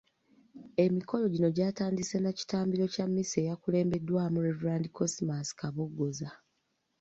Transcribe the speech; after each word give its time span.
Emikolo 0.85 1.23
gino 1.33 1.49
gyatandise 1.57 2.17
na 2.21 2.31
kitambiro 2.37 2.83
kya 2.93 3.05
mmisa 3.07 3.35
ekyakulembeddwamu 3.41 4.37
Rev.Cosmas 4.47 5.47
Kaboggoza. 5.59 6.29